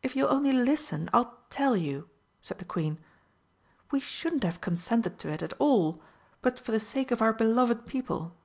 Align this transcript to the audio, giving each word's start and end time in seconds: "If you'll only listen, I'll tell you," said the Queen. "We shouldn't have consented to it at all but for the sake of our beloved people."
"If 0.00 0.14
you'll 0.14 0.32
only 0.32 0.52
listen, 0.52 1.10
I'll 1.12 1.40
tell 1.50 1.76
you," 1.76 2.08
said 2.40 2.58
the 2.60 2.64
Queen. 2.64 3.00
"We 3.90 3.98
shouldn't 3.98 4.44
have 4.44 4.60
consented 4.60 5.18
to 5.18 5.28
it 5.28 5.42
at 5.42 5.54
all 5.54 6.00
but 6.40 6.56
for 6.60 6.70
the 6.70 6.78
sake 6.78 7.10
of 7.10 7.20
our 7.20 7.32
beloved 7.32 7.84
people." 7.84 8.36